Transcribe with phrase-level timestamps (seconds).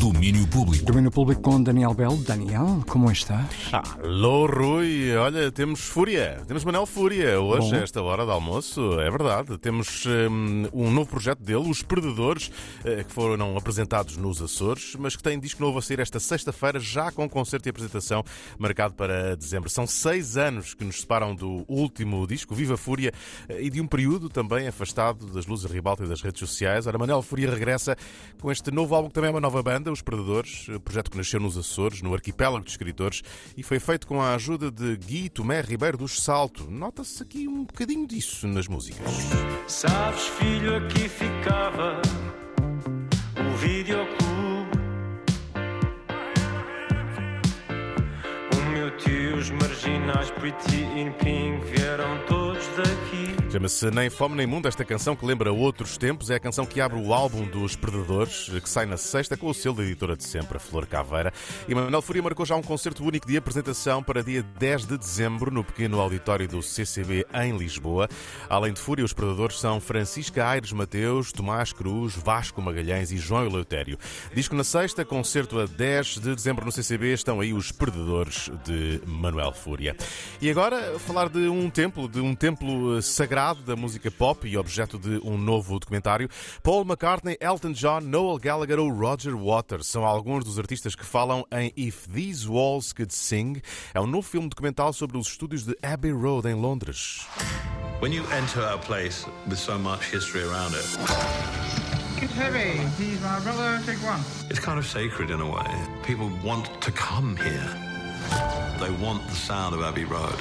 [0.00, 0.84] Domínio Público.
[0.84, 2.18] Domínio Público com Daniel Belo.
[2.18, 3.48] Daniel, como estás?
[3.72, 5.16] Alô, Rui.
[5.16, 6.40] Olha, temos Fúria.
[6.46, 7.76] Temos Manel Fúria hoje, Bom.
[7.76, 9.00] a esta hora de almoço.
[9.00, 9.58] É verdade.
[9.58, 12.48] Temos hum, um, novo projeto dele, Os Perdedores,
[12.84, 16.78] eh, que foram apresentados nos Açores, mas que tem disco novo a sair esta sexta-feira,
[16.78, 18.22] já com concerto e apresentação
[18.56, 19.68] marcado para dezembro.
[19.68, 23.12] São seis anos que nos separam do último disco, Viva Fúria,
[23.48, 26.86] eh, e de um período também afastado das luzes ribalta e das redes sociais.
[26.86, 27.96] Ora, Manel Fúria regressa
[28.40, 31.40] com este novo álbum, que também é uma nova banda, Os Perdedores, projeto que nasceu
[31.40, 33.22] nos Açores, no arquipélago de escritores,
[33.56, 36.70] e foi feito com a ajuda de Gui Tomé Ribeiro dos Salto.
[36.70, 39.06] Nota-se aqui um bocadinho disso nas músicas.
[39.66, 42.00] Sabes, filho, aqui ficava
[43.38, 44.78] o videoclube.
[48.52, 52.47] O meu tio, os marginais, Pretty in Pink, vieram todos.
[53.50, 54.68] Chama-se Nem Fome Nem Mundo.
[54.68, 58.50] Esta canção que lembra outros tempos é a canção que abre o álbum dos Perdedores,
[58.62, 61.32] que sai na sexta com o selo da editora de sempre, a Flor Caveira.
[61.66, 65.50] E Manuel Fúria marcou já um concerto único de apresentação para dia 10 de dezembro
[65.50, 68.06] no pequeno auditório do CCB em Lisboa.
[68.50, 73.46] Além de Fúria, os Perdedores são Francisca Aires Mateus, Tomás Cruz, Vasco Magalhães e João
[73.46, 73.98] Eleutério.
[74.34, 77.14] Disco na sexta, concerto a 10 de dezembro no CCB.
[77.14, 79.96] Estão aí os Perdedores de Manuel Fúria.
[80.38, 83.00] E agora, falar de um templo, de um templo eh,
[83.38, 86.28] sagrado da música pop e objeto de um novo documentário.
[86.60, 91.46] Paul McCartney, Elton John, Noel Gallagher ou Roger Waters são alguns dos artistas que falam
[91.52, 93.62] em If These Walls Could Sing.
[93.94, 97.28] É um novo filme documental sobre os estúdios de Abbey Road, em Londres.
[98.00, 100.84] When you enter a place with so much history around it,
[102.20, 102.80] It's heavy.
[102.98, 103.80] He's my brother.
[103.86, 104.20] Take one.
[104.50, 105.70] it's kind of sacred in a way.
[106.02, 107.70] People want to come here.
[108.80, 110.34] They want the sound of Abbey Road.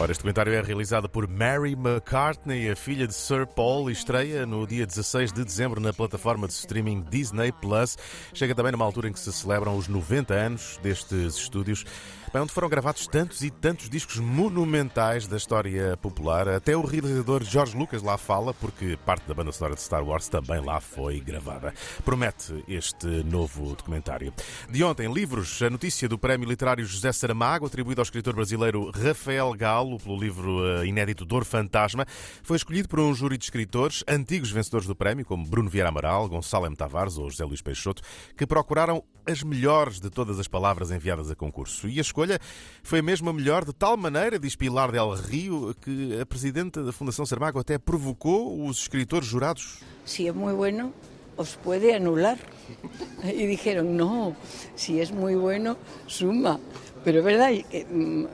[0.00, 4.46] Ora, este documentário é realizado por Mary McCartney, a filha de Sir Paul, e estreia
[4.46, 7.98] no dia 16 de dezembro na plataforma de streaming Disney Plus.
[8.32, 11.84] Chega também numa altura em que se celebram os 90 anos destes estúdios,
[12.32, 16.46] bem, onde foram gravados tantos e tantos discos monumentais da história popular.
[16.46, 20.28] Até o realizador George Lucas lá fala, porque parte da banda sonora de Star Wars
[20.28, 21.74] também lá foi gravada.
[22.04, 24.32] Promete este novo documentário.
[24.70, 29.52] De ontem, livros, a notícia do Prémio Literário José Saramago, atribuído ao escritor brasileiro Rafael
[29.54, 32.04] Galo pelo livro eh, inédito Dor Fantasma,
[32.42, 36.28] foi escolhido por um júri de escritores, antigos vencedores do prémio, como Bruno Vieira Amaral,
[36.28, 36.76] Gonçalo M.
[36.76, 38.02] Tavares ou José Luís Peixoto,
[38.36, 41.88] que procuraram as melhores de todas as palavras enviadas a concurso.
[41.88, 42.38] E a escolha
[42.82, 46.92] foi mesmo a melhor, de tal maneira, diz Pilar Del Rio, que a presidenta da
[46.92, 49.80] Fundação Saramago até provocou os escritores jurados.
[50.04, 50.92] si es muy bueno,
[51.36, 52.38] os puede anular.
[53.24, 54.36] Y dijeron, no,
[54.74, 55.76] si es muy bueno,
[56.06, 56.60] suma.
[57.04, 58.26] Pero es verdad, y que, mm,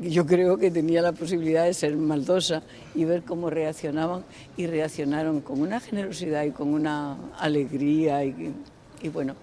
[0.00, 2.62] yo creo que tenía la posibilidad de ser maldosa
[2.94, 4.24] y ver cómo reaccionaban
[4.56, 8.54] y reaccionaron con una generosidad y con una alegría y,
[9.02, 9.34] y bueno,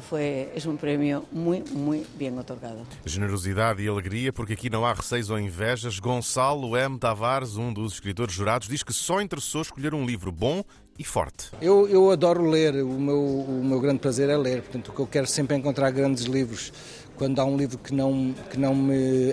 [0.00, 2.86] fue, es un premio muy, muy bien otorgado.
[3.04, 5.98] Generosidade e alegria, porque aqui não há receios ou invejas.
[5.98, 6.98] Gonçalo M.
[6.98, 10.64] Tavares, um dos escritores jurados, diz que só interessou escolher um livro bom
[10.98, 11.50] e forte.
[11.60, 15.00] Eu, eu adoro ler, o meu, o meu grande prazer é ler, portanto o que
[15.00, 16.72] eu quero sempre é encontrar grandes livros.
[17.16, 19.32] Quando há um livro que não, que não, me,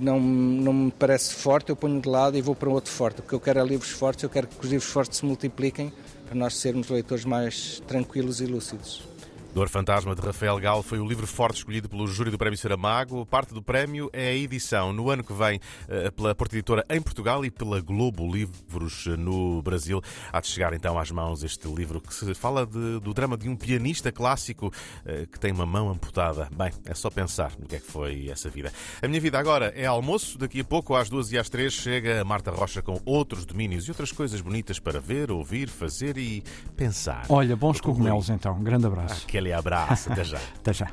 [0.00, 2.90] que não, não me parece forte, eu ponho de lado e vou para um outro
[2.90, 3.20] forte.
[3.20, 5.92] O que eu quero é livros fortes, eu quero que os livros fortes se multipliquem
[6.24, 9.09] para nós sermos leitores mais tranquilos e lúcidos.
[9.52, 13.26] Dor Fantasma de Rafael Galo foi o livro forte escolhido pelo júri do Prémio Saramago.
[13.26, 17.02] Parte do prémio é a edição no ano que vem eh, pela Porta Editora em
[17.02, 20.00] Portugal e pela Globo Livros eh, no Brasil.
[20.32, 23.48] Há de chegar então às mãos este livro que se fala de- do drama de
[23.48, 24.72] um pianista clássico
[25.04, 26.48] eh, que tem uma mão amputada.
[26.56, 28.72] Bem, é só pensar no que é que foi essa vida.
[29.02, 30.38] A minha vida agora é almoço.
[30.38, 33.86] Daqui a pouco, às duas e às três, chega a Marta Rocha com outros domínios
[33.88, 36.40] e outras coisas bonitas para ver, ouvir, fazer e
[36.76, 37.26] pensar.
[37.28, 38.54] Olha, bons cogumelos então.
[38.56, 39.26] Um grande abraço.
[39.40, 40.38] Aquele abraço, até já.
[40.60, 40.86] Até já.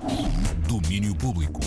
[0.70, 1.60] Domínio Público.